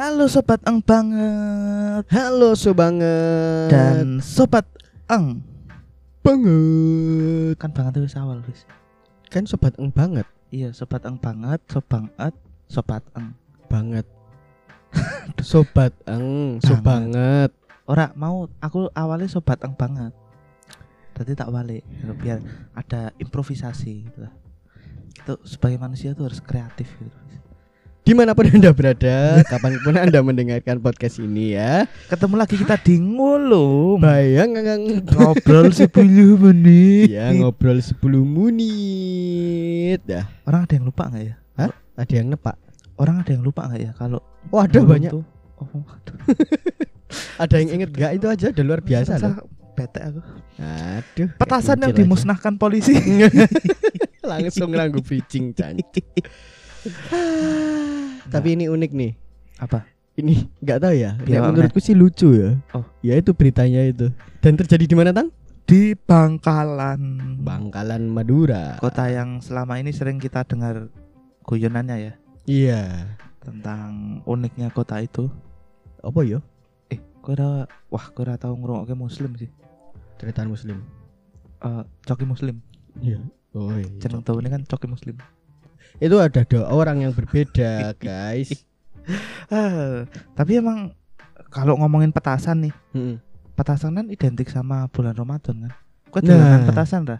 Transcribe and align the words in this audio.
Halo 0.00 0.24
sobat 0.32 0.64
eng 0.64 0.80
banget 0.80 2.08
Halo 2.08 2.56
sobanget 2.56 3.68
dan 3.68 4.16
sobat 4.24 4.64
eng 5.12 5.44
banget 6.24 7.60
kan 7.60 7.68
banget 7.68 8.00
itu 8.00 8.16
awal 8.16 8.40
guys. 8.40 8.64
kan 9.28 9.44
sobat 9.44 9.76
eng 9.76 9.92
banget 9.92 10.24
Iya 10.48 10.72
sobat 10.72 11.04
eng 11.04 11.20
banget, 11.20 11.60
sobanget, 11.68 12.32
sobat 12.64 13.04
eng. 13.12 13.36
banget 13.68 14.08
sobat 15.44 15.92
eng 16.08 16.56
sobanget 16.64 17.52
Ora 17.84 18.16
mau 18.16 18.48
aku 18.56 18.88
awalnya 18.96 19.28
sobat 19.28 19.60
eng 19.60 19.76
banget. 19.76 20.16
Tadi 21.12 21.36
tak 21.36 21.52
balik 21.52 21.84
biar 22.16 22.40
ada 22.72 23.12
improvisasi 23.20 24.08
gitu 24.08 24.24
lah. 24.24 24.32
Itu 25.12 25.44
sebagai 25.44 25.76
manusia 25.76 26.16
tuh 26.16 26.32
harus 26.32 26.40
kreatif 26.40 26.88
gitu. 26.88 27.18
Di 28.10 28.18
mana 28.18 28.34
pun 28.34 28.42
anda 28.50 28.74
berada 28.74 29.38
kapan 29.46 29.78
pun 29.78 29.94
anda 29.94 30.18
mendengarkan 30.18 30.82
podcast 30.82 31.22
ini 31.22 31.54
ya 31.54 31.86
Ketemu 32.10 32.34
lagi 32.34 32.58
kita 32.58 32.74
di 32.74 32.98
ngulum. 32.98 34.02
bayang 34.02 34.50
ngang 34.50 35.06
Ngobrol 35.06 35.70
10 35.70 35.94
menit. 36.36 37.14
ya 37.14 37.30
ngobrol 37.30 37.78
10 37.78 38.02
menit 38.26 40.02
dah 40.02 40.26
Orang 40.42 40.66
ada 40.66 40.74
yang 40.74 40.84
lupa 40.84 41.06
nggak 41.06 41.22
ya? 41.22 41.34
ada 41.94 42.10
yang 42.10 42.28
nepak 42.28 42.58
Orang 42.98 43.22
ada 43.22 43.30
yang 43.30 43.46
lupa 43.46 43.70
nggak 43.70 43.78
ya 43.78 43.92
kalau 43.94 44.18
waduh 44.50 44.82
ngulum 44.82 44.90
banyak 44.90 45.12
tuh- 45.14 45.28
Oh, 45.60 45.68
waduh. 45.78 46.16
ada 47.46 47.54
yang 47.54 47.70
inget 47.70 47.90
gak 47.92 48.16
itu 48.16 48.26
aja 48.26 48.46
udah 48.50 48.64
luar 48.66 48.80
biasa 48.80 49.22
loh 49.22 49.46
Bete 49.70 50.00
aku. 50.02 50.20
aduh 50.58 51.28
Petasan 51.38 51.78
yang 51.78 51.86
kecil 51.86 51.94
aja. 51.94 52.00
dimusnahkan 52.02 52.54
polisi. 52.58 52.96
langsung 54.26 54.74
nganggu 54.74 54.98
pitching 54.98 55.54
cantik 55.54 56.10
tapi 58.30 58.54
ini 58.54 58.66
unik 58.66 58.90
nih 58.92 59.12
Apa? 59.58 59.84
ini 60.16 60.34
nggak 60.62 60.78
tahu 60.78 60.94
ya 60.94 61.10
Nek 61.16 61.40
menurutku 61.44 61.78
sih 61.78 61.92
lucu 61.92 62.32
ya 62.32 62.50
Oh. 62.70 62.84
ya 63.00 63.14
itu 63.14 63.30
beritanya 63.30 63.84
itu 63.84 64.08
dan 64.38 64.54
terjadi 64.54 64.84
di 64.84 64.94
mana 64.94 65.10
tang 65.10 65.28
Di 65.62 65.94
Bangkalan. 65.94 66.98
Bangkalan 67.38 68.02
Madura 68.04 68.74
Kota 68.76 69.06
yang 69.06 69.38
selama 69.38 69.76
ini 69.76 69.90
sering 69.90 70.16
kita 70.16 70.42
dengar 70.42 70.90
guyonannya 71.42 71.96
ya 72.00 72.12
iya 72.44 72.82
tentang 73.38 74.20
uniknya 74.24 74.68
kota 74.68 74.98
itu. 74.98 75.30
apa 76.00 76.20
ya 76.22 76.42
Eh, 76.86 76.98
kau 77.20 77.32
udah 77.32 77.64
wah 77.86 78.04
kau 78.08 78.20
udah 78.20 78.34
tahu 78.34 78.56
ngerungoknya 78.56 78.94
muslim 78.94 79.30
sih. 79.34 79.46
cerita 80.16 80.42
muslim 80.42 80.82
Eh, 81.58 81.82
coki 82.02 82.24
muslim. 82.24 82.58
iya 82.98 83.20
oh 83.52 83.70
iya. 83.70 83.86
Jeneng 83.98 84.20
tahu 84.20 84.40
ini 84.40 84.48
kan 84.48 84.62
coki 84.64 84.86
muslim. 84.86 85.16
Itu 85.98 86.16
ada 86.16 86.40
dua 86.42 86.68
orang 86.68 87.02
yang 87.02 87.12
berbeda 87.12 87.90
guys 87.98 88.54
Ah, 89.48 90.06
tapi 90.32 90.56
emang 90.56 90.94
kalau 91.48 91.74
ngomongin 91.74 92.08
petasan 92.08 92.62
nih, 92.62 92.74
Mm-mm. 92.92 93.18
petasan 93.52 93.90
kan 93.92 94.06
identik 94.06 94.46
sama 94.46 94.86
bulan 94.86 95.10
Ramadan 95.12 95.66
kan. 95.66 95.72
Kau 96.08 96.20
Nah. 96.20 96.62
petasan 96.64 97.02
dah. 97.04 97.18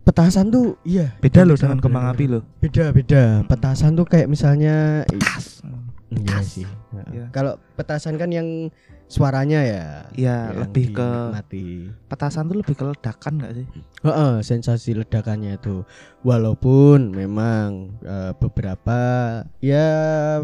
petasan 0.00 0.48
tuh 0.48 0.76
iya 0.82 1.16
Beda 1.18 1.42
loh 1.42 1.56
dengan 1.56 1.76
kembang 1.78 2.04
api 2.06 2.24
loh. 2.26 2.44
beda 2.58 2.88
beda 2.90 3.44
petasan 3.44 3.92
tuh 3.94 4.04
kayak 4.04 4.28
misalnya 4.28 5.00
Tas. 5.10 5.64
iya 6.10 6.38
sih 6.40 6.68
Iya. 7.10 7.28
kalau 7.30 7.56
petasan 7.72 8.14
kan 8.14 8.28
yang 8.28 8.68
suaranya 9.06 9.60
ya 9.60 9.84
Iya, 10.12 10.36
yang 10.48 10.58
lebih 10.62 10.90
ke 10.90 11.04
dinikmati. 11.04 11.66
petasan 12.06 12.46
tuh 12.46 12.56
lebih 12.58 12.74
ke 12.74 12.84
ledakan 12.84 13.32
gak 13.38 13.52
sih? 13.54 13.66
Heeh, 14.02 14.32
sensasi 14.40 14.90
ledakannya 14.92 15.54
itu. 15.54 15.84
Walaupun 16.20 17.10
memang 17.10 17.94
eh, 18.00 18.32
beberapa 18.34 18.98
ya 19.58 19.86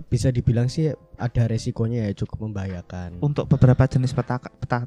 bisa 0.02 0.28
dibilang 0.28 0.66
sih 0.66 0.90
ada 1.16 1.42
resikonya 1.44 2.06
ya 2.06 2.12
cukup 2.14 2.46
membahayakan. 2.46 3.18
Untuk 3.18 3.46
beberapa 3.46 3.84
jenis 3.84 4.12
petaka 4.12 4.52
peta, 4.54 4.84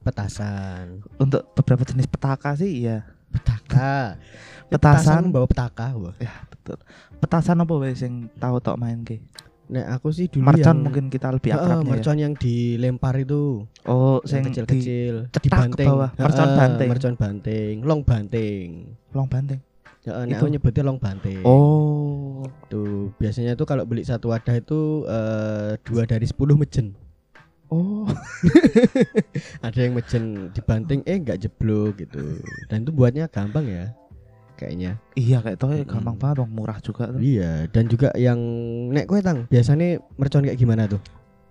Petasan. 0.00 1.02
untuk 1.18 1.50
beberapa 1.52 1.82
jenis 1.82 2.06
petaka 2.06 2.54
sih 2.54 2.84
iya. 2.84 3.02
Petaka. 3.28 4.16
Ya, 4.66 4.82
Petasan. 4.82 5.30
bawa 5.30 5.46
petaka. 5.46 5.94
Wah. 5.94 6.10
Ya, 6.18 6.42
betul. 6.50 6.74
Petasan 7.16 7.54
apa 7.56 7.70
wes 7.78 8.02
yang 8.02 8.26
tahu 8.34 8.58
tok 8.58 8.74
main 8.74 9.06
ke? 9.06 9.22
Nah, 9.66 9.84
aku 9.90 10.14
sih 10.14 10.30
dulu 10.30 10.46
Mercon 10.46 10.62
yang 10.62 10.78
mungkin 10.78 11.04
kita 11.10 11.26
lebih 11.28 11.50
Heeh, 11.50 11.58
akrabnya 11.58 11.82
ya. 11.82 11.90
mercon 11.90 12.16
yang 12.16 12.34
dilempar 12.34 13.14
itu 13.18 13.66
Oh, 13.82 14.22
yang 14.22 14.30
sing 14.30 14.38
di 14.38 14.46
kecil-kecil 14.48 15.14
cetak 15.26 15.34
ke 15.34 15.42
dibanting. 15.42 15.88
bawah. 15.90 16.10
Mercon 16.14 16.38
Heeh, 16.44 16.56
banting. 16.56 16.88
mercon 16.88 17.14
banting, 17.14 17.74
long 17.82 18.02
banting. 18.02 18.68
long 19.10 19.26
banting. 19.26 19.58
Heeh, 20.06 20.22
nek 20.22 20.30
Itu. 20.30 20.38
aku 20.38 20.46
nyebutnya 20.48 20.82
long 20.82 20.98
banting. 20.98 21.42
Oh. 21.42 22.46
Tuh, 22.68 23.10
biasanya 23.16 23.52
tuh 23.52 23.66
kalau 23.66 23.82
beli 23.82 24.06
satu 24.06 24.30
wadah 24.30 24.54
itu 24.54 25.02
eh, 25.02 25.74
dua 25.82 26.06
dari 26.06 26.22
10 26.22 26.54
mejen. 26.54 26.94
Oh. 27.66 28.06
Ada 29.66 29.78
yang 29.82 29.98
mejen 29.98 30.24
dibanting 30.52 31.02
eh 31.02 31.18
nggak 31.18 31.40
jeblok 31.40 31.98
gitu. 31.98 32.38
Dan 32.66 32.86
itu 32.86 32.94
buatnya 32.94 33.26
gampang 33.26 33.66
ya. 33.66 33.90
Kayaknya. 34.56 34.96
iya 35.14 35.44
kayak 35.44 35.60
ya 35.60 35.84
Mm-mm. 35.84 35.84
gampang 35.84 36.16
banget 36.16 36.36
dong, 36.40 36.50
murah 36.50 36.78
juga 36.80 37.12
tuh. 37.12 37.20
Iya, 37.20 37.68
dan 37.68 37.84
juga 37.86 38.08
yang 38.16 38.40
nek 38.88 39.04
kue 39.04 39.20
tang, 39.20 39.44
biasanya 39.46 40.00
mercon 40.16 40.48
kayak 40.48 40.56
gimana 40.56 40.88
tuh? 40.88 41.00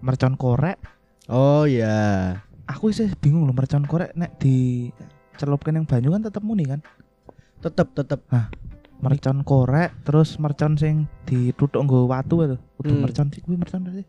Mercon 0.02 0.34
korek. 0.34 0.82
Oh 1.30 1.66
iya. 1.66 2.34
Aku 2.66 2.90
sih 2.90 3.06
bingung 3.22 3.46
loh 3.46 3.54
mercon 3.54 3.86
korek 3.86 4.18
nek 4.18 4.42
di 4.42 4.90
celupkan 5.38 5.78
yang 5.78 5.86
banyu 5.86 6.10
kan 6.12 6.26
tetap 6.26 6.42
muni 6.42 6.66
kan. 6.66 6.82
Tetep 7.62 7.94
tetep 7.94 8.26
Mercon 8.96 9.44
korek 9.44 9.92
terus 10.02 10.40
mercon 10.40 10.74
sing 10.80 11.06
ditutuk 11.26 11.84
nggo 11.84 12.10
watu 12.10 12.42
itu. 12.42 12.58
Kudu 12.80 12.90
Hmm. 12.90 13.02
mercon 13.06 13.28
sih 13.30 13.42
kuwi 13.46 13.54
mercon 13.54 13.86
sih. 13.92 14.06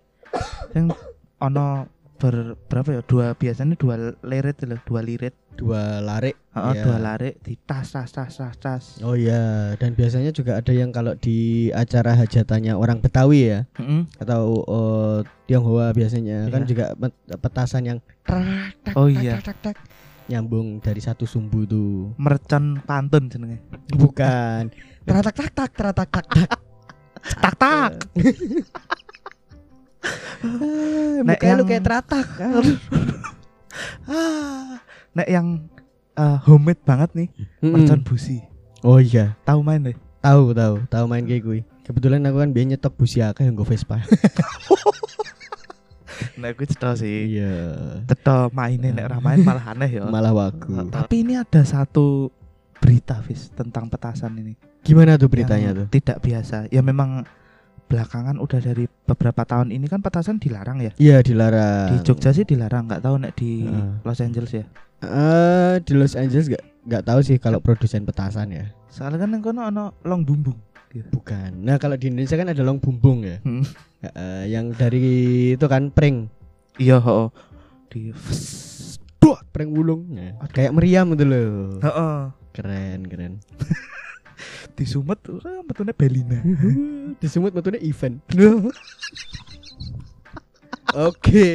Yang 0.73 0.97
ono 1.37 1.85
ber 2.17 2.35
berapa 2.67 2.89
ya? 2.91 3.01
Dua 3.05 3.27
biasanya 3.33 3.77
dua 3.77 3.95
lirit 4.21 4.57
loh, 4.65 4.81
dua 4.83 5.01
lirit. 5.01 5.35
dua 5.57 6.05
larik. 6.05 6.37
Heeh, 6.53 6.73
Iya. 6.73 6.85
dua 6.85 6.97
larik 7.01 7.35
di 7.41 7.57
tas 7.57 7.89
tas 7.89 8.13
tas 8.13 8.29
tas 8.29 8.57
tas. 8.57 8.85
Oh 9.01 9.17
iya, 9.17 9.73
dan 9.77 9.93
biasanya 9.93 10.29
juga 10.29 10.61
ada 10.61 10.69
yang 10.69 10.93
kalau 10.93 11.17
di 11.17 11.69
acara 11.73 12.13
hajatannya 12.13 12.77
orang 12.77 13.01
Betawi 13.01 13.41
ya 13.47 13.61
Heeh. 13.77 14.05
atau 14.19 14.61
oh, 14.63 15.17
Tionghoa 15.45 15.93
biasanya 15.93 16.53
kan 16.53 16.65
Iya. 16.65 16.69
juga 16.69 16.85
petasan 17.41 17.89
yang 17.89 17.99
tak, 18.23 18.93
Oh 18.93 19.09
iya. 19.09 19.41
tak, 19.41 19.57
tak, 19.57 19.73
tak. 19.73 19.77
nyambung 20.27 20.77
dari 20.79 21.01
satu 21.01 21.25
sumbu 21.25 21.65
tuh. 21.65 22.13
Mercon 22.19 22.83
pantun 22.83 23.33
jenenge. 23.33 23.65
Bukan. 23.97 24.69
Teratak 25.09 25.35
tak 25.41 25.51
tak 25.55 25.71
teratak 25.73 26.09
tak 26.11 26.27
tak. 26.29 26.51
Tak 27.39 27.55
tak. 27.57 27.91
Nek 31.23 31.37
Nek 31.37 31.41
lu 31.43 31.49
yang- 31.57 31.67
kayak 31.67 31.85
teratak. 31.85 32.27
Ah, 34.07 34.81
nek 35.13 35.29
yang 35.29 35.69
eh, 36.15 36.39
homemade 36.43 36.81
banget 36.81 37.11
nih, 37.13 37.29
mercon 37.61 38.01
busi. 38.01 38.41
Oh 38.81 38.97
iya, 38.97 39.37
Tahu 39.45 39.61
main 39.61 39.83
deh. 39.83 39.97
tahu 40.19 40.51
tahu, 40.51 40.81
tahu 40.89 41.05
main 41.05 41.23
kayak 41.23 41.43
gue. 41.43 41.59
Kebetulan 41.85 42.25
aku 42.25 42.41
kan 42.41 42.51
biar 42.51 42.67
nyetok 42.67 42.97
busi 42.97 43.21
akeh 43.21 43.45
yang 43.45 43.53
gue 43.59 43.69
Vespa. 43.69 44.01
Nek 46.37 46.57
kuwi 46.57 46.67
cetha 46.67 46.97
sih. 46.97 47.37
Iya. 47.37 47.53
Cetha 48.07 48.49
maine 48.51 48.89
nek 48.91 49.05
ora 49.07 49.19
main 49.21 49.41
malah 49.41 49.67
aneh 49.69 49.91
ya. 49.93 50.09
Malah 50.09 50.33
wagu. 50.33 50.89
Tapi 50.89 51.21
ini 51.21 51.37
ada 51.37 51.61
satu 51.63 52.33
berita 52.77 53.21
Fis 53.21 53.53
tentang 53.53 53.87
petasan 53.87 54.33
ini. 54.37 54.57
Gimana 54.81 55.17
tuh 55.17 55.29
beritanya 55.29 55.73
Yang 55.73 55.79
tuh? 55.79 55.87
Tidak 55.93 56.19
biasa. 56.19 56.57
Ya 56.71 56.81
memang 56.81 57.29
belakangan 57.87 58.37
udah 58.43 58.59
dari 58.59 58.85
beberapa 59.07 59.47
tahun 59.47 59.71
ini 59.71 59.87
kan 59.87 60.03
petasan 60.03 60.43
dilarang 60.43 60.83
ya. 60.83 60.93
Iya 60.99 61.23
dilarang. 61.23 61.95
Di 61.95 61.97
Jogja 62.03 62.35
sih 62.35 62.43
dilarang, 62.43 62.91
nggak 62.91 63.03
tahu 63.03 63.15
nek 63.23 63.33
di 63.39 63.63
Heeh. 63.63 64.03
Los 64.03 64.19
Angeles 64.21 64.51
ya. 64.53 64.65
Eh 65.07 65.75
di 65.87 65.93
Los 65.95 66.15
Angeles 66.19 66.51
gak 66.51 66.65
nggak 66.87 67.03
tahu 67.07 67.21
sih 67.23 67.37
kalau 67.39 67.59
produsen 67.63 68.03
petasan 68.03 68.51
ya. 68.51 68.67
Soalnya 68.91 69.23
kan 69.27 69.35
yang 69.35 69.43
kono 69.43 69.61
ono 69.71 69.85
long 70.03 70.27
bumbung. 70.27 70.59
Bukan. 71.13 71.61
Nah 71.61 71.77
kalau 71.77 72.01
di 72.01 72.09
Indonesia 72.09 72.41
kan 72.41 72.49
ada 72.49 72.63
long 72.65 72.81
bumbung 72.81 73.21
ya. 73.23 73.37
Hmm. 73.45 73.61
Eh, 74.01 74.45
yang 74.49 74.73
dari 74.73 75.05
itu 75.59 75.67
kan 75.69 75.91
pring, 75.93 76.31
Iya, 76.81 77.01
heeh. 77.03 77.29
Di 77.93 78.01
pring 79.53 79.73
wulung. 79.73 80.13
Nah, 80.13 80.37
kayak 80.53 80.73
meriam 80.77 81.13
itu 81.17 81.25
loh. 81.25 81.81
heeh. 81.81 82.17
Keren 82.53 83.01
keren. 83.09 83.33
Di 84.77 84.85
Sumet 84.85 85.17
ora 85.33 85.65
metune 85.65 85.97
Belina. 85.97 86.37
di 87.21 87.27
Sumut 87.27 87.57
metune 87.57 87.81
event. 87.81 88.21
Oke. 90.97 91.49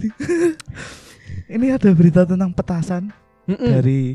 Ini 1.50 1.66
ada 1.74 1.90
berita 1.90 2.22
tentang 2.28 2.54
petasan 2.54 3.10
Mm-mm. 3.48 3.66
dari 3.66 4.14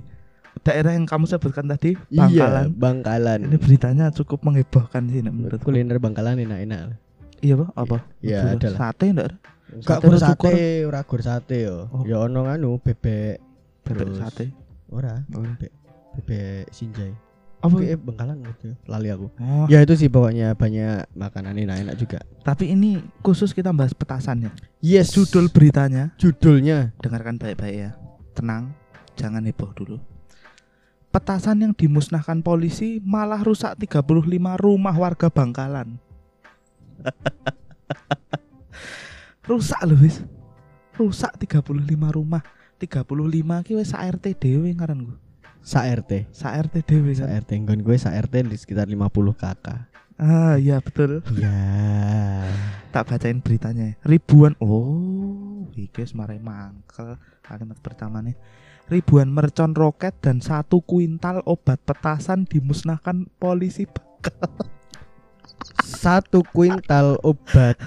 daerah 0.64 0.96
yang 0.96 1.04
kamu 1.04 1.28
sebutkan 1.28 1.68
tadi, 1.68 2.00
Iya, 2.08 2.26
Bangkalan. 2.26 2.66
Bangkalan. 2.74 3.40
Ini 3.52 3.58
beritanya 3.60 4.06
cukup 4.14 4.46
mengebohkan 4.48 5.10
sih 5.12 5.20
nek 5.20 5.34
menurutku. 5.36 5.68
kuliner 5.70 6.00
Bangkalan 6.00 6.40
enak-enak. 6.42 6.96
Iya, 7.44 7.60
Pak, 7.60 7.70
apa? 7.76 7.98
Iya, 8.24 8.56
ada. 8.56 8.70
Sate 8.72 9.06
enggak 9.12 9.28
ada? 9.30 9.38
Gak 9.84 10.00
Sate 10.00 10.08
gur 10.08 10.16
sate, 10.22 10.86
ora 10.88 11.02
gur 11.04 11.22
sate 11.22 11.58
yo. 11.68 11.92
Oh. 11.92 12.08
Ya 12.08 12.22
ono 12.24 12.48
anu 12.48 12.80
bebek 12.80 13.42
Bebek 13.86 14.02
Terus. 14.02 14.18
sate. 14.18 14.46
ora, 14.88 15.26
bebek 15.28 15.72
bebek 16.16 16.70
sinjai. 16.70 17.12
Apa? 17.62 17.82
Eh, 17.82 17.98
Bengkalan 17.98 18.46
gitu. 18.46 18.78
Lali 18.86 19.10
aku. 19.10 19.30
Oh, 19.38 19.66
Ya 19.66 19.82
itu 19.82 19.94
sih 19.96 20.06
pokoknya 20.06 20.54
banyak 20.54 21.10
makanan 21.14 21.58
enak 21.58 21.78
enak 21.82 21.96
juga. 21.98 22.20
tapi 22.42 22.70
ini 22.70 23.02
khusus 23.22 23.52
kita 23.52 23.70
bahas 23.70 23.92
petasannya. 23.92 24.54
Yes. 24.80 25.10
Judul 25.10 25.50
beritanya, 25.50 26.14
judulnya 26.18 26.94
dengarkan 27.02 27.38
baik-baik 27.38 27.76
ya. 27.76 27.92
Tenang, 28.34 28.74
jangan 29.18 29.42
heboh 29.42 29.74
dulu. 29.74 29.98
Petasan 31.10 31.64
yang 31.64 31.72
dimusnahkan 31.72 32.44
polisi 32.44 33.00
malah 33.00 33.40
rusak 33.40 33.80
35 33.80 34.04
rumah 34.60 34.94
warga 34.94 35.32
Bangkalan. 35.32 35.96
rusak 39.50 39.82
loh 39.86 39.98
wis. 40.02 40.22
Rusak 40.96 41.36
35 41.40 41.72
rumah. 42.12 42.42
35 42.88 43.66
ki 43.66 43.74
wis 43.78 43.92
sak 43.92 44.02
RT 44.18 44.26
dhewe 44.38 44.70
ngaran 44.74 45.06
gue. 45.06 45.18
sa 45.66 45.82
RT. 45.90 46.30
Sak 46.30 46.70
RT 46.70 46.86
dhewe 46.86 47.12
kan. 47.18 47.42
RT 47.42 47.52
nggon 47.66 47.82
gue 47.82 47.98
sa 47.98 48.14
RT 48.14 48.46
di 48.46 48.54
sekitar 48.54 48.86
50 48.86 49.34
kakak. 49.34 49.90
Ah, 50.16 50.56
iya 50.56 50.80
betul. 50.80 51.26
Ya. 51.36 51.58
Tak 52.96 53.12
bacain 53.12 53.44
beritanya. 53.44 54.00
Ribuan 54.08 54.56
oh, 54.64 55.68
iki 55.76 56.00
wis 56.00 56.16
marai 56.16 56.40
mangkel 56.40 57.20
kalimat 57.44 57.76
pertama 57.84 58.24
nih. 58.24 58.40
Ribuan 58.88 59.28
mercon 59.28 59.76
roket 59.76 60.16
dan 60.24 60.40
satu 60.40 60.80
kuintal 60.80 61.44
obat 61.44 61.84
petasan 61.84 62.48
dimusnahkan 62.48 63.28
polisi 63.36 63.84
Bangkal. 63.84 64.72
Satu 65.82 66.46
kuintal 66.54 67.18
obat. 67.26 67.78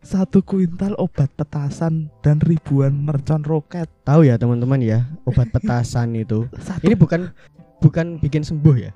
Satu 0.00 0.40
kuintal 0.40 0.96
obat 0.96 1.28
petasan 1.34 2.08
dan 2.24 2.40
ribuan 2.40 2.94
mercon 2.94 3.42
roket. 3.44 3.90
Tahu 4.06 4.24
ya 4.24 4.38
teman-teman 4.40 4.80
ya, 4.80 5.04
obat 5.26 5.50
petasan 5.52 6.16
itu. 6.16 6.46
Satu 6.62 6.86
Ini 6.86 6.94
bukan 6.96 7.32
bukan 7.82 8.16
bikin 8.22 8.46
sembuh 8.46 8.76
ya. 8.78 8.92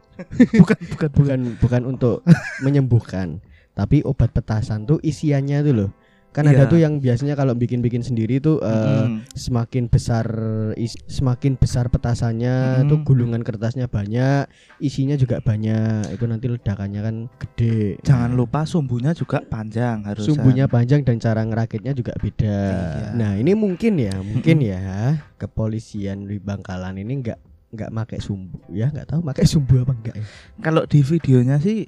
bukan 0.61 0.79
bukan 0.97 1.11
bukan. 1.13 1.39
Bukan 1.61 1.83
untuk 1.85 2.25
menyembuhkan, 2.65 3.43
tapi 3.77 4.01
obat 4.07 4.33
petasan 4.33 4.89
tuh 4.89 5.03
isiannya 5.03 5.61
tuh 5.67 5.75
loh. 5.75 5.91
Kan 6.31 6.47
ada 6.47 6.63
Iya. 6.63 6.71
tuh 6.71 6.79
yang 6.79 7.03
biasanya 7.03 7.35
kalau 7.35 7.59
bikin-bikin 7.59 8.07
sendiri 8.07 8.39
tuh 8.39 8.63
Mm. 8.63 9.27
semakin 9.35 9.91
besar 9.91 10.27
is- 10.79 10.95
semakin 11.11 11.59
besar 11.59 11.91
petasannya 11.91 12.83
Mm. 12.83 12.87
tuh 12.87 12.99
gulungan 13.03 13.43
kertasnya 13.43 13.91
banyak, 13.91 14.47
isinya 14.79 15.19
juga 15.19 15.43
banyak. 15.43 16.15
Itu 16.15 16.31
nanti 16.31 16.47
ledakannya 16.47 17.01
kan 17.03 17.17
gede. 17.35 17.99
Jangan 18.07 18.39
lupa 18.39 18.63
sumbunya 18.63 19.11
juga 19.11 19.43
panjang 19.43 20.07
harus. 20.07 20.23
sumbunya 20.23 20.71
panjang 20.71 21.03
dan 21.03 21.19
cara 21.19 21.43
ngerakitnya 21.43 21.93
juga 21.93 22.15
beda. 22.15 22.59
Iya. 22.63 23.11
Nah 23.19 23.33
ini 23.35 23.53
mungkin 23.59 23.99
ya, 23.99 24.15
mungkin 24.23 24.63
ya 24.63 25.19
kepolisian 25.35 26.31
di 26.31 26.39
Bangkalan 26.39 26.95
ini 26.95 27.27
nggak 27.27 27.39
nggak 27.71 27.91
pakai 27.91 28.19
sumbu 28.19 28.59
ya, 28.71 28.91
nggak 28.91 29.07
tahu 29.07 29.21
pakai 29.23 29.47
sumbu 29.47 29.83
apa 29.83 29.95
enggak 29.95 30.15
ya. 30.19 30.25
Kalau 30.59 30.83
di 30.87 31.03
videonya 31.03 31.59
sih 31.59 31.87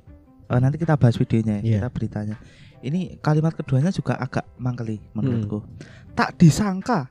eh, 0.53 0.61
nanti 0.61 0.77
kita 0.77 0.95
bahas 0.95 1.17
videonya 1.17 1.59
ya, 1.59 1.63
Iya. 1.63 1.77
kita 1.81 1.89
beritanya. 1.91 2.37
Ini 2.79 3.19
kalimat 3.19 3.53
keduanya 3.53 3.89
juga 3.89 4.15
agak 4.17 4.45
mangkeli 4.57 4.99
menurutku. 5.13 5.63
Hmm. 5.63 5.71
Tak 6.13 6.37
disangka 6.37 7.09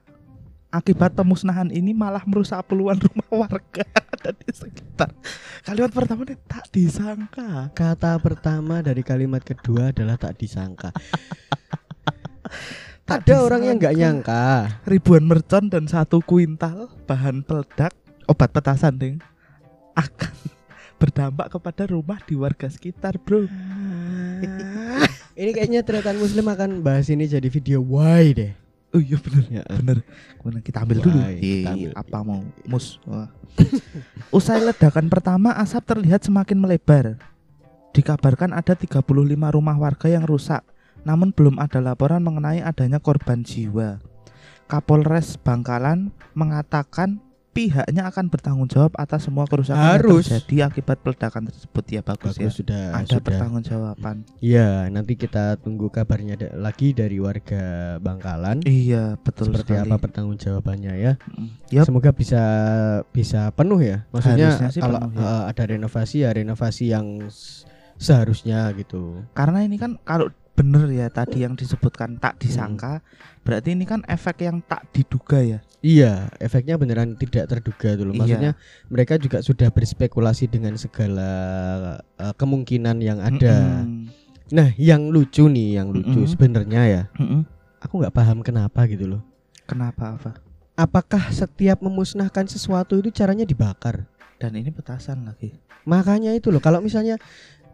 akibat 0.70 1.12
pemusnahan 1.12 1.68
ini 1.68 1.92
malah 1.92 2.24
merusak 2.24 2.64
puluhan 2.64 2.96
rumah 2.96 3.28
warga 3.44 3.84
ada 3.84 4.32
di 4.32 4.52
sekitar. 4.52 5.12
Kalimat 5.62 5.92
pertama 5.92 6.24
ini 6.24 6.36
tak 6.44 6.68
disangka. 6.70 7.72
Kata 7.72 8.16
pertama 8.18 8.80
dari 8.80 9.02
kalimat 9.02 9.42
kedua 9.42 9.90
adalah 9.90 10.16
tak 10.16 10.38
disangka. 10.38 10.92
Tak 13.02 13.28
Ada 13.28 13.44
orang 13.44 13.62
yang 13.66 13.76
nggak 13.76 13.96
disangka. 13.96 14.32
nyangka. 14.32 14.46
Ribuan 14.88 15.24
mercon 15.24 15.68
dan 15.68 15.84
satu 15.84 16.24
kuintal 16.24 16.88
bahan 17.04 17.44
peledak 17.44 17.92
obat 18.24 18.52
petasan 18.52 18.96
ding 18.96 19.16
akan 19.96 20.32
berdampak 21.02 21.50
kepada 21.50 21.90
rumah 21.90 22.22
di 22.22 22.38
warga 22.38 22.70
sekitar, 22.70 23.18
Bro. 23.18 23.50
ini 25.34 25.50
kayaknya 25.52 25.82
tretan 25.82 26.16
muslim 26.16 26.46
akan 26.46 26.86
bahas 26.86 27.10
ini 27.10 27.26
jadi 27.26 27.48
video 27.48 27.82
why 27.82 28.30
deh. 28.32 28.54
Oh 28.92 29.00
iya 29.00 29.16
bener 29.16 29.44
Ya. 29.48 29.64
bener 29.72 30.04
Kemudian 30.36 30.60
kita 30.60 30.84
ambil 30.84 31.00
dulu 31.00 31.16
Wah, 31.16 31.32
Iya, 31.32 31.40
kita 31.40 31.72
ambil. 31.72 31.92
apa 31.96 32.18
mau 32.28 32.42
mus 32.68 33.00
Wah. 33.08 33.32
usai 34.36 34.60
ledakan 34.60 35.08
pertama 35.08 35.56
asap 35.56 35.96
terlihat 35.96 36.28
semakin 36.28 36.60
melebar 36.60 37.16
dikabarkan 37.92 38.52
ada 38.52 38.76
35 38.76 39.00
rumah 39.32 39.76
warga 39.80 40.08
yang 40.12 40.28
rusak 40.28 40.60
namun 41.08 41.32
belum 41.32 41.56
ada 41.56 41.80
laporan 41.80 42.20
mengenai 42.20 42.60
adanya 42.60 43.00
korban 43.00 43.48
jiwa 43.48 44.04
Kapolres 44.68 45.40
Bangkalan 45.40 46.12
mengatakan 46.36 47.24
pihaknya 47.52 48.08
akan 48.08 48.32
bertanggung 48.32 48.66
jawab 48.66 48.96
atas 48.96 49.28
semua 49.28 49.44
kerusakan 49.44 49.76
Harus. 50.00 50.24
yang 50.26 50.40
terjadi 50.40 50.56
akibat 50.66 50.98
peledakan 51.00 51.52
tersebut 51.52 51.84
ya 51.86 52.00
bagus, 52.00 52.34
Bagus 52.34 52.40
ya 52.40 52.50
sudah 52.50 52.84
ada 52.96 53.04
sudah. 53.06 53.22
pertanggungjawaban 53.22 54.18
Ya, 54.40 54.88
nanti 54.88 55.14
kita 55.14 55.60
tunggu 55.60 55.88
kabarnya 55.88 56.36
da- 56.36 56.56
lagi 56.56 56.92
dari 56.92 57.20
warga 57.20 57.64
Bangkalan. 57.98 58.64
iya 58.64 59.16
betul 59.18 59.52
seperti 59.52 59.76
sekali 59.76 59.84
apa 59.86 59.96
pertanggungjawabannya 60.00 60.94
ya. 60.96 61.14
Mm, 61.28 61.48
Yup. 61.70 61.86
Semoga 61.86 62.12
bisa 62.12 62.44
bisa 63.12 63.52
penuh 63.52 63.80
ya. 63.80 64.08
Maksudnya 64.10 64.56
kalau 64.78 65.00
penuh, 65.06 65.20
ya. 65.20 65.28
eh, 65.28 65.44
ada 65.52 65.64
renovasi 65.68 66.16
ya 66.24 66.30
renovasi 66.32 66.84
yang 66.90 67.28
seharusnya 67.96 68.72
gitu. 68.74 69.22
Karena 69.34 69.62
ini 69.62 69.76
kan 69.76 70.00
kalau 70.02 70.32
bener 70.62 70.86
ya 70.94 71.10
tadi 71.10 71.42
yang 71.42 71.58
disebutkan 71.58 72.22
tak 72.22 72.38
disangka, 72.38 73.02
berarti 73.42 73.74
ini 73.74 73.90
kan 73.90 74.06
efek 74.06 74.46
yang 74.46 74.62
tak 74.62 74.86
diduga 74.94 75.42
ya. 75.42 75.60
Iya, 75.82 76.30
efeknya 76.38 76.78
beneran 76.78 77.18
tidak 77.18 77.50
terduga 77.50 77.98
dulu. 77.98 78.14
Iya. 78.14 78.20
Maksudnya 78.22 78.52
mereka 78.94 79.18
juga 79.18 79.42
sudah 79.42 79.74
berspekulasi 79.74 80.46
dengan 80.46 80.78
segala 80.78 81.30
eh, 82.22 82.34
kemungkinan 82.38 83.02
yang 83.02 83.18
ada. 83.18 83.82
Mm-mm. 83.82 84.14
Nah, 84.54 84.70
yang 84.78 85.10
lucu 85.10 85.50
nih, 85.50 85.82
yang 85.82 85.90
lucu 85.90 86.22
Mm-mm. 86.22 86.30
sebenarnya 86.30 86.82
ya. 86.86 87.04
Mm-mm. 87.18 87.42
Aku 87.82 87.98
nggak 87.98 88.14
paham 88.14 88.46
kenapa 88.46 88.86
gitu 88.86 89.10
loh. 89.10 89.22
Kenapa 89.66 90.14
apa? 90.14 90.32
Apakah 90.78 91.34
setiap 91.34 91.82
memusnahkan 91.82 92.46
sesuatu 92.46 93.02
itu 93.02 93.10
caranya 93.10 93.50
dibakar? 93.50 94.06
Dan 94.38 94.54
ini 94.54 94.70
petasan 94.70 95.26
lagi. 95.26 95.58
Makanya 95.86 96.34
itu 96.38 96.54
loh, 96.54 96.62
kalau 96.62 96.78
misalnya 96.78 97.18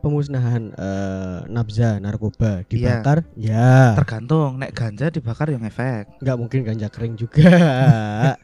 pemusnahan 0.08 0.72
eh, 0.72 1.40
nabza 1.52 2.00
narkoba 2.00 2.64
dibakar, 2.64 3.28
ya 3.36 3.92
Tergantung 4.00 4.56
nek 4.56 4.72
ganja 4.72 5.12
dibakar 5.12 5.52
yang 5.52 5.68
efek. 5.68 6.24
nggak 6.24 6.38
mungkin 6.40 6.60
ganja 6.64 6.88
kering 6.88 7.20
juga. 7.20 7.44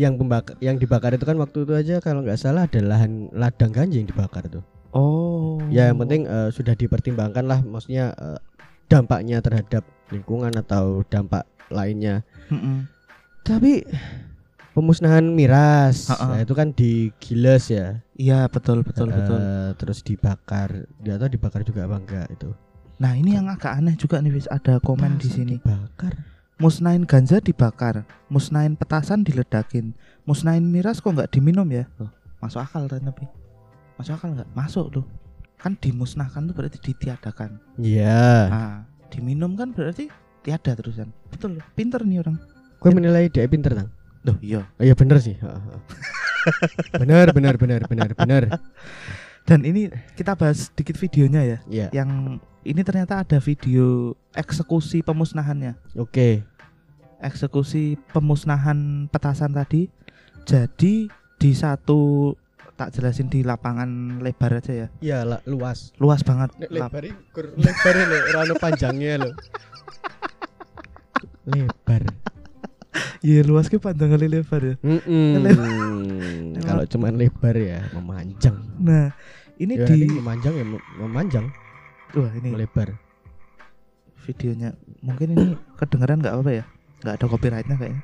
yang 0.00 0.16
pembakar, 0.16 0.56
yang 0.64 0.80
dibakar 0.80 1.12
itu 1.12 1.28
kan 1.28 1.36
waktu 1.36 1.68
itu 1.68 1.72
aja 1.76 1.96
kalau 2.00 2.24
nggak 2.24 2.40
salah 2.40 2.64
ada 2.64 2.80
lahan 2.80 3.28
ladang 3.36 3.68
ganja 3.68 4.00
yang 4.00 4.08
dibakar 4.08 4.48
tuh. 4.48 4.64
Oh. 4.96 5.60
Ya 5.68 5.92
yang 5.92 6.00
penting 6.00 6.24
eh, 6.24 6.48
sudah 6.50 6.72
dipertimbangkan 6.72 7.44
lah, 7.44 7.60
maksudnya 7.60 8.16
eh, 8.16 8.40
dampaknya 8.88 9.38
terhadap 9.44 9.84
lingkungan 10.10 10.50
atau 10.56 11.06
dampak 11.06 11.46
lainnya. 11.70 12.26
Mm-mm. 12.50 12.90
Tapi 13.46 13.86
pemusnahan 14.72 15.24
miras, 15.24 16.08
Ha-ha. 16.08 16.34
nah, 16.34 16.38
itu 16.40 16.54
kan 16.54 16.70
digiles 16.70 17.70
ya. 17.70 18.00
Iya 18.14 18.46
betul 18.46 18.86
betul 18.86 19.10
Eh, 19.10 19.16
betul. 19.16 19.40
Terus 19.76 19.98
dibakar, 20.04 20.86
nggak 21.00 21.16
tahu 21.18 21.30
dibakar 21.30 21.60
juga 21.66 21.86
apa 21.90 21.96
enggak 21.98 22.26
itu. 22.30 22.50
Nah 23.00 23.16
ini 23.16 23.32
yang 23.34 23.48
agak 23.48 23.80
aneh 23.80 23.96
juga 23.96 24.20
nih 24.20 24.30
wis 24.30 24.46
ada 24.46 24.76
komen 24.78 25.16
di 25.16 25.28
sini. 25.28 25.56
Dibakar. 25.58 26.14
Musnahin 26.60 27.08
ganja 27.08 27.40
dibakar, 27.40 28.04
musnahin 28.28 28.76
petasan 28.76 29.24
diledakin, 29.24 29.96
musnahin 30.28 30.68
miras 30.68 31.00
kok 31.00 31.16
nggak 31.16 31.32
diminum 31.32 31.64
ya? 31.72 31.88
Loh, 31.96 32.12
masuk 32.44 32.60
akal 32.60 32.84
kan 32.84 33.00
tapi 33.00 33.24
masuk 33.96 34.12
akal 34.20 34.36
nggak? 34.36 34.48
Masuk 34.52 34.92
tuh. 34.92 35.04
Kan 35.56 35.80
dimusnahkan 35.80 36.44
tuh 36.44 36.52
berarti 36.52 36.76
ditiadakan. 36.80 37.56
Iya. 37.80 38.48
Nah, 38.52 38.76
diminum 39.08 39.56
kan 39.56 39.72
berarti 39.72 40.12
tiada 40.44 40.76
terusan. 40.76 41.08
Betul, 41.32 41.64
pinter 41.72 42.04
nih 42.04 42.20
orang. 42.20 42.36
Gue 42.76 42.92
menilai 42.92 43.32
dia 43.32 43.48
pinter 43.48 43.72
tang. 43.72 43.88
Duh, 44.20 44.36
iya. 44.44 44.68
Oh, 44.76 44.84
iya 44.84 44.92
bener 44.92 45.16
sih. 45.20 45.36
Bener 46.96 47.32
bener 47.36 47.54
bener 47.56 47.80
bener 47.88 48.10
bener. 48.16 48.42
Dan 49.48 49.64
ini 49.64 49.88
kita 50.16 50.36
bahas 50.36 50.68
sedikit 50.68 50.96
videonya 51.00 51.40
ya. 51.42 51.58
Iya. 51.68 51.86
Yang 51.92 52.10
ini 52.64 52.80
ternyata 52.84 53.24
ada 53.24 53.38
video 53.40 54.12
eksekusi 54.36 55.00
pemusnahannya. 55.00 55.76
Oke. 55.96 56.44
Eksekusi 57.20 57.96
pemusnahan 58.12 59.08
petasan 59.08 59.56
tadi. 59.56 59.88
Jadi 60.44 61.08
di 61.40 61.50
satu 61.56 62.32
tak 62.76 62.96
jelasin 62.96 63.28
di 63.28 63.44
lapangan 63.44 64.20
lebar 64.24 64.60
aja 64.60 64.72
ya. 64.72 64.88
Iya 65.00 65.18
lah 65.24 65.40
luas. 65.44 65.92
Luas 66.00 66.24
banget. 66.24 66.52
Lebar 66.68 67.04
lebar 67.56 67.96
ono 68.44 68.54
panjangnya 68.56 69.20
lho. 69.20 69.30
lebar. 71.48 72.04
Iya, 73.20 73.44
luas 73.44 73.68
ke 73.68 73.76
panjang 73.76 74.10
kali 74.10 74.26
lebar 74.26 74.62
ya. 74.64 74.74
Mm-mm. 74.80 76.56
Kalau 76.58 76.84
cuman 76.86 77.14
lebar 77.14 77.54
ya 77.54 77.86
memanjang. 77.92 78.56
Nah, 78.76 79.12
ini 79.56 79.76
Ya, 79.76 79.86
di 79.86 79.92
nanti 80.00 80.16
memanjang 80.16 80.54
ya 80.54 80.64
mem- 80.64 80.88
memanjang, 80.96 81.46
wah 82.12 82.32
ini 82.32 82.48
melebar. 82.50 82.96
videonya 84.20 84.70
mungkin 85.00 85.32
ini 85.32 85.46
kedengeran 85.74 86.20
nggak 86.20 86.36
apa 86.36 86.50
ya 86.52 86.64
nggak 87.00 87.14
ada 87.16 87.26
copyrightnya 87.26 87.74
kayaknya 87.74 88.02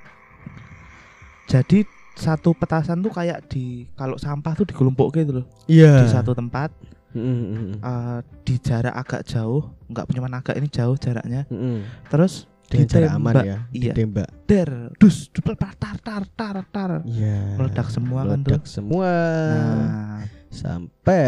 jadi 1.46 1.84
satu 2.16 2.56
petasan 2.56 2.98
tuh 2.98 3.12
kayak 3.12 3.44
di 3.46 3.84
kalau 3.92 4.16
sampah 4.16 4.56
tuh 4.56 4.64
digelumpuk 4.64 5.12
gitu 5.12 5.38
loh 5.38 5.46
Iya. 5.68 6.02
di 6.02 6.08
satu 6.08 6.32
tempat 6.32 6.72
Mm, 7.12 7.22
mm, 7.22 7.44
mm, 7.48 7.72
eh, 7.78 8.18
di 8.44 8.54
jarak 8.58 8.92
agak 8.92 9.22
jauh 9.24 9.72
nggak 9.86 10.04
cuma 10.10 10.28
agak 10.30 10.52
ini 10.52 10.68
jauh 10.68 10.96
jaraknya 10.96 11.44
mm, 11.48 11.56
mm. 11.56 11.78
terus 12.08 12.44
Dengan 12.66 12.86
cara 12.88 13.06
aman 13.12 13.34
ya. 13.38 13.56
Iya. 13.70 13.92
Ditembak. 13.92 14.28
der 14.44 14.70
dus 14.96 15.26
tar 15.28 15.54
tar 15.74 15.96
tar 15.98 16.22
tar 16.28 16.56
tar 16.64 16.90
Iya. 17.02 17.54
meledak 17.54 17.88
semua 17.88 18.20
kan 18.22 18.38
tuh 18.38 18.52
Meledak 18.52 18.64
semua. 18.64 19.12
nah 19.48 20.20
Sampai 20.48 21.24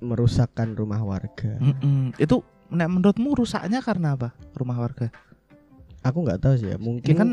merusakkan 0.00 0.72
rumah 0.72 0.98
warga. 0.98 1.58
mm-mm. 1.58 2.16
itu 2.16 2.40
nek 2.68 2.88
menurutmu 2.88 3.36
rusaknya 3.36 3.78
karena 3.78 4.14
apa 4.14 4.32
rumah 4.52 4.78
warga 4.78 5.12
Aku 6.02 6.20
nggak 6.20 6.38
tahu 6.38 6.54
sih 6.56 6.68
ya. 6.68 6.74
ini 6.74 6.82
Mungkin 6.82 7.14
kan 7.14 7.30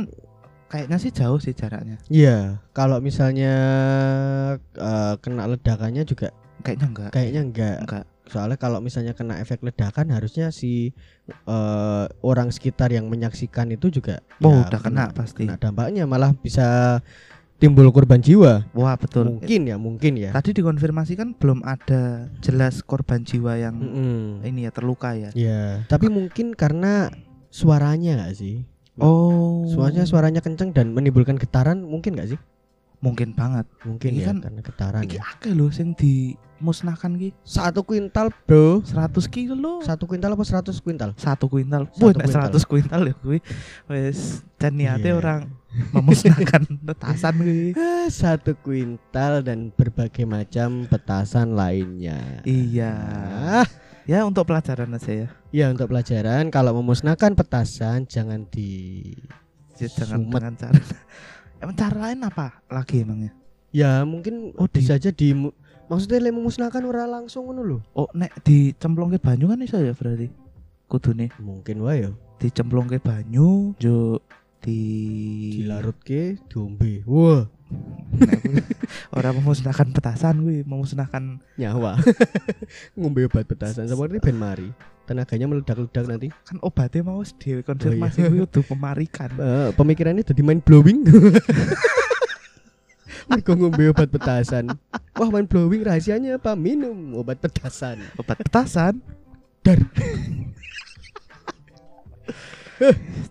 kayaknya 0.68 0.98
sih 0.98 1.10
jauh 1.10 1.38
sih 1.38 1.52
jaraknya 1.52 2.00
Iya, 2.08 2.60
kalau 2.72 3.00
misalnya 3.00 3.54
eh, 4.74 5.14
kena 5.18 5.46
ledakannya 5.46 6.04
juga 6.04 6.32
kayaknya 6.62 6.88
enggak 6.88 7.10
kayaknya 7.12 7.42
enggak. 7.44 7.78
enggak 7.82 8.06
Soalnya 8.32 8.56
kalau 8.56 8.80
misalnya 8.80 9.12
kena 9.12 9.38
efek 9.38 9.60
ledakan 9.60 10.10
harusnya 10.10 10.50
si 10.50 10.96
eh, 11.28 12.06
orang 12.24 12.48
sekitar 12.50 12.90
yang 12.90 13.12
menyaksikan 13.12 13.68
itu 13.70 13.92
juga 13.92 14.24
oh 14.40 14.56
ya 14.56 14.72
udah 14.72 14.80
kena 14.80 15.06
pasti 15.12 15.44
kena 15.46 15.60
dampaknya 15.60 16.08
malah 16.08 16.32
bisa 16.34 17.00
timbul 17.62 17.86
korban 17.94 18.18
jiwa. 18.18 18.66
wah 18.74 18.98
betul 18.98 19.38
Mungkin 19.38 19.70
ya, 19.70 19.78
mungkin 19.78 20.18
ya. 20.18 20.34
tadi 20.34 20.50
dikonfirmasi 20.50 21.14
kan 21.14 21.38
belum 21.38 21.62
ada 21.62 22.26
jelas 22.42 22.82
korban 22.82 23.22
jiwa 23.22 23.54
yang 23.54 23.78
Mm-mm. 23.78 24.42
ini 24.42 24.66
ya 24.66 24.72
terluka 24.74 25.14
ya 25.14 25.30
Ya, 25.38 25.86
tapi 25.86 26.10
mungkin 26.10 26.58
karena 26.58 27.14
suaranya 27.54 28.18
nggak 28.18 28.34
sih? 28.34 28.66
oh 28.98 29.70
Suaranya 29.70 30.10
suaranya 30.10 30.42
kenceng 30.42 30.74
dan 30.74 30.90
menimbulkan 30.98 31.38
getaran 31.38 31.86
mungkin 31.86 32.18
nggak 32.18 32.34
sih? 32.34 32.40
Mungkin 33.02 33.34
banget 33.34 33.66
Mungkin 33.82 34.10
Ini 34.10 34.22
ya 34.22 34.28
kan- 34.30 34.42
karena 34.42 34.62
getaran. 34.62 35.02
iki 35.02 35.18
ya. 35.18 35.26
akeh 35.28 35.52
lho 35.52 35.68
sing 35.68 35.92
dimusnahkan 35.92 37.18
ki 37.18 37.34
Satu 37.42 37.82
kuintal, 37.82 38.30
Bro. 38.46 38.86
100 38.86 39.26
kilo 39.28 39.82
Satu 39.82 40.06
kuintal 40.06 40.32
apa 40.32 40.44
100 40.44 40.78
kuintal? 40.78 41.10
satu 41.16 41.46
kuintal. 41.46 41.90
Wah, 41.92 42.12
nek 42.12 42.24
kuintal. 42.24 42.42
100 42.48 42.62
kuintal 42.64 43.02
ya 43.04 43.16
kuwi 43.16 43.40
wis 43.88 44.46
jan 44.56 44.74
niate 44.74 45.04
Iya. 45.04 45.18
orang 45.18 45.42
memusnahkan 45.90 46.62
petasan 46.88 47.34
kuwi. 47.38 47.74
Ah, 47.74 48.06
Satu 48.08 48.54
kuintal 48.56 49.42
dan 49.42 49.72
berbagai 49.72 50.24
macam 50.24 50.86
petasan 50.86 51.54
lainnya. 51.54 52.44
Iya. 52.44 52.94
Ah, 53.58 53.68
Ya 54.02 54.22
untuk 54.24 54.46
pelajaran 54.46 54.92
aja 54.92 55.14
ya. 55.16 55.28
ya 55.52 55.66
untuk 55.70 55.88
pelajaran 55.88 56.50
kalau 56.50 56.74
memusnahkan 56.76 57.34
petasan 57.34 58.06
jangan 58.06 58.46
di 58.46 59.02
Ya, 59.78 59.90
jangan 59.90 60.22
Sumet. 60.22 60.34
dengan 60.36 60.54
cara 60.56 60.78
Emang 61.62 61.76
cara 61.76 62.10
lain 62.10 62.20
apa 62.22 62.60
lagi 62.68 63.02
emangnya? 63.02 63.32
Ya 63.70 64.02
mungkin 64.04 64.52
Oh, 64.58 64.66
di- 64.66 64.82
bisa 64.82 64.98
aja 64.98 65.10
di 65.10 65.32
maksudnya 65.86 66.20
lek 66.20 66.34
memusnahkan 66.34 66.82
ora 66.82 67.06
langsung 67.06 67.46
ngono 67.46 67.62
lho. 67.62 67.80
Oh, 67.94 68.10
nek 68.12 68.42
dicemplungke 68.42 69.16
banyu 69.18 69.46
kan 69.46 69.62
iso 69.62 69.78
ya 69.78 69.94
berarti. 69.94 70.28
Kudune 70.86 71.32
Mungkin 71.38 71.80
wae 71.82 72.04
yo. 72.04 72.12
dicemplungke 72.36 72.98
banyu, 72.98 73.72
jo 73.78 74.20
di 74.60 74.80
Dilarutke 75.58 76.42
diombe. 76.46 77.06
Wah, 77.06 77.46
Orang 79.16 79.40
memusnahkan 79.40 79.90
petasan 79.90 80.42
kuwi, 80.42 80.62
memusnahkan 80.62 81.40
nyawa. 81.56 81.96
Ngombe 82.98 83.26
obat 83.26 83.46
petasan 83.46 83.88
seperti 83.88 84.20
ben 84.20 84.36
mari. 84.36 84.68
Tenaganya 85.12 85.46
meledak-ledak 85.46 86.06
nanti. 86.08 86.28
kan 86.32 86.56
obatnya 86.64 87.04
mau 87.04 87.20
dhewe 87.20 87.60
konfirmasi 87.62 88.18
Oh, 88.18 88.24
iya. 88.24 88.30
kuwi 88.32 88.40
kudu 88.48 88.62
memarikan. 88.72 89.28
Eh, 89.36 89.70
pemikirannya 89.76 90.24
jadi 90.24 90.40
main 90.40 90.64
blowing. 90.64 91.04
Mereka 93.28 93.52
ngombe 93.54 93.92
obat 93.92 94.08
petasan. 94.08 94.72
Wah, 95.14 95.28
main 95.28 95.44
blowing 95.44 95.84
rahasianya 95.84 96.40
apa? 96.40 96.56
Minum 96.56 97.12
obat 97.14 97.38
petasan. 97.38 98.00
obat 98.16 98.40
petasan 98.40 99.04
Dar. 99.62 99.78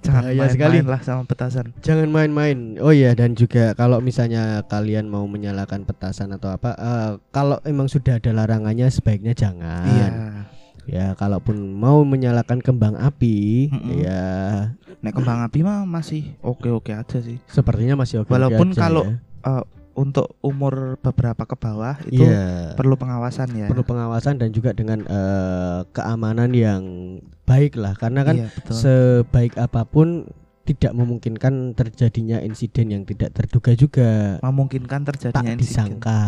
jangan 0.00 0.30
main-main 0.30 0.46
sekali. 0.46 0.78
lah 0.86 1.02
sama 1.02 1.26
petasan 1.26 1.74
Jangan 1.82 2.06
main-main. 2.06 2.78
Oh 2.78 2.94
iya, 2.94 3.18
dan 3.18 3.34
juga 3.34 3.74
kalau 3.74 3.98
misalnya 3.98 4.62
kalian 4.64 5.10
mau 5.10 5.26
menyalakan 5.26 5.82
petasan 5.82 6.30
atau 6.30 6.54
apa, 6.54 6.70
eh, 6.78 7.10
kalau 7.34 7.58
emang 7.66 7.90
sudah 7.90 8.22
ada 8.22 8.30
larangannya 8.30 8.86
sebaiknya 8.86 9.34
jangan. 9.34 9.90
iya 9.90 10.08
Ya, 10.88 11.12
kalaupun 11.14 11.56
mau 11.72 12.00
menyalakan 12.02 12.60
kembang 12.60 12.96
api, 12.96 13.68
Mm-mm. 13.68 14.00
ya 14.00 14.22
nek 15.00 15.16
kembang 15.16 15.40
api 15.42 15.64
mah 15.64 15.88
masih 15.88 16.36
oke 16.40 16.68
oke 16.68 16.92
aja 16.92 17.18
sih 17.20 17.40
sepertinya 17.46 17.96
masih 17.96 18.20
oke. 18.22 18.28
Walaupun 18.28 18.72
aja 18.72 18.80
kalau- 18.80 19.08
ya. 19.08 19.16
Eh, 19.40 19.64
untuk 19.96 20.38
umur 20.40 20.96
beberapa 21.00 21.44
ke 21.44 21.56
bawah 21.56 21.96
itu 22.06 22.22
Iya. 22.22 22.72
perlu 22.72 22.94
pengawasan 22.94 23.52
ya 23.52 23.66
perlu 23.66 23.82
pengawasan 23.82 24.38
dan 24.38 24.48
juga 24.48 24.70
dengan 24.72 25.02
eh, 25.02 25.80
keamanan 25.90 26.52
yang 26.54 26.82
baik 27.44 27.74
lah 27.74 27.98
karena 27.98 28.22
kan 28.22 28.36
iya, 28.38 28.46
betul. 28.48 28.76
sebaik 28.76 29.58
apa 29.58 29.82
pun 29.84 30.30
tidak 30.62 30.94
memungkinkan 30.94 31.74
terjadinya 31.74 32.38
insiden 32.38 32.94
yang 32.94 33.02
tidak 33.02 33.34
terduga 33.34 33.74
juga 33.74 34.38
memungkinkan 34.40 35.02
tak 35.02 35.08
terjadinya 35.18 35.58
insiden. 35.58 35.64
disangka 35.98 36.20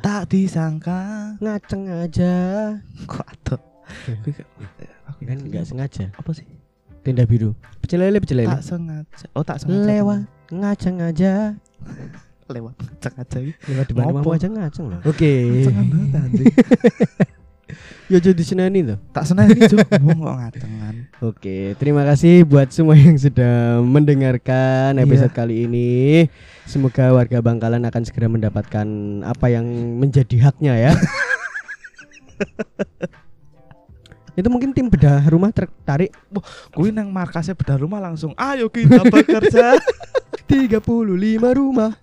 tak 0.00 0.22
disangka 0.30 1.00
ngaceng 1.38 1.84
aja 1.90 2.34
kok 3.04 3.28
aku 5.08 5.20
kan 5.24 5.38
nggak 5.38 5.64
sengaja 5.64 6.04
apa 6.14 6.30
sih 6.32 6.46
tenda 7.04 7.24
biru 7.28 7.52
pecel 7.84 8.00
lele 8.00 8.18
pecel 8.20 8.44
lele 8.44 8.56
tak 8.56 8.64
sengaja 8.64 9.26
oh 9.36 9.44
tak 9.44 9.60
sengaja 9.60 9.84
lewat 9.84 10.20
ngaceng 10.48 10.96
aja 11.04 11.32
lewat 12.54 12.76
sengaja 13.00 13.38
iki. 13.40 13.52
lewat 13.72 13.86
Ngopo? 13.92 14.00
rumahmu 14.00 14.30
aja 14.32 14.48
ngaceng 14.48 14.86
loh 14.92 15.00
oke 15.04 15.32
anjing. 16.12 16.52
ya 18.12 18.20
jadi 18.20 18.42
senani 18.44 18.84
tuh 18.84 19.00
tak 19.16 19.24
Cuk. 19.24 19.80
Wong 20.04 20.20
kok 20.20 20.36
ngacengan 20.36 20.94
Oke, 21.24 21.72
terima 21.80 22.04
kasih 22.04 22.44
buat 22.44 22.68
semua 22.68 23.00
yang 23.00 23.16
sudah 23.16 23.80
mendengarkan 23.80 25.00
episode 25.00 25.32
Iya. 25.32 25.38
kali 25.40 25.64
ini. 25.64 26.28
Semoga 26.68 27.16
warga 27.16 27.40
Bangkalan 27.40 27.80
akan 27.88 28.02
segera 28.04 28.28
mendapatkan 28.28 28.84
apa 29.24 29.46
yang 29.48 29.64
menjadi 29.96 30.52
haknya 30.52 30.76
ya. 30.76 30.92
Itu 34.34 34.50
mungkin 34.50 34.74
tim 34.74 34.90
bedah 34.90 35.22
rumah 35.30 35.54
tertarik 35.54 36.10
kuwi 36.74 36.90
nang 36.90 37.10
markasnya 37.10 37.54
bedah 37.54 37.78
rumah 37.78 38.02
langsung 38.02 38.34
ayo 38.34 38.66
kita 38.66 39.06
bekerja 39.06 39.78
35 40.50 40.82
rumah. 41.54 41.94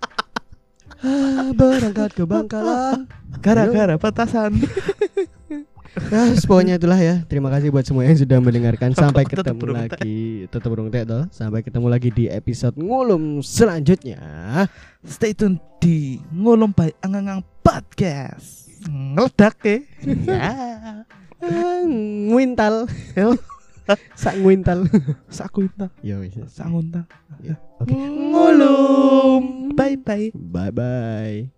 Ah, 1.01 1.49
berangkat 1.51 2.13
ke 2.13 2.23
Bangkalan. 2.23 3.09
gara-gara 3.41 3.97
petasan 3.97 4.53
Nah, 5.91 6.31
pokoknya 6.47 6.79
itulah 6.79 6.95
ya. 6.95 7.19
Terima 7.27 7.51
kasih 7.51 7.67
buat 7.67 7.83
semua 7.83 8.07
yang 8.07 8.15
sudah 8.15 8.39
mendengarkan. 8.39 8.95
Sampai 8.95 9.27
ketemu 9.27 9.75
lagi. 9.75 10.47
Tetap 10.47 10.71
burung 10.71 10.87
teh 10.87 11.03
toh. 11.03 11.27
Sampai 11.35 11.67
ketemu 11.67 11.91
lagi 11.91 12.07
di 12.07 12.31
episode 12.31 12.79
ngulum 12.79 13.43
selanjutnya. 13.43 14.15
stay 15.03 15.35
tune 15.35 15.59
di 15.83 16.15
ngulum 16.31 16.71
by 16.71 16.95
angangang 17.03 17.43
podcast 17.59 18.71
ngeledak 18.87 19.57
ya 19.61 19.77
Nguintal. 22.31 22.85
Sak 24.15 24.37
nguintal. 24.39 24.85
sakunta 25.27 25.89
Ya 26.05 26.21
wis. 26.21 26.37
sangunta 26.47 27.03
Oke. 27.81 27.91
ngulum 27.97 29.73
bye 29.75 29.97
bye 29.97 30.31
Bye 30.37 30.71
bye. 30.71 31.49